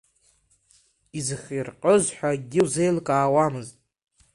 [1.17, 3.75] Изыхирҟьоз ҳәа акгьы узеилкаауамызт.